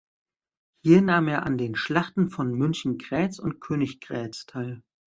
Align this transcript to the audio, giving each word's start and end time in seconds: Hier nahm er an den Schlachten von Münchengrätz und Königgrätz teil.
Hier 0.81 1.03
nahm 1.03 1.27
er 1.27 1.45
an 1.45 1.59
den 1.59 1.75
Schlachten 1.75 2.31
von 2.31 2.51
Münchengrätz 2.55 3.37
und 3.37 3.59
Königgrätz 3.61 4.47
teil. 4.47 4.81